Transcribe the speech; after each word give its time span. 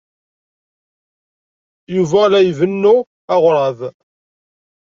Yuba 1.95 2.21
la 2.31 2.39
ibennu 2.49 2.95
aɣrab. 3.33 3.79